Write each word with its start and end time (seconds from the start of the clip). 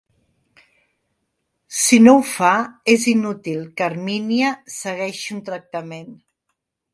Si 1.79 1.99
no 2.05 2.15
ho 2.19 2.23
fa, 2.29 2.53
és 2.93 3.05
inútil 3.11 3.61
que 3.77 3.85
Hermínia 3.91 4.55
segueixi 4.79 5.37
un 5.37 5.45
tractament. 5.51 6.11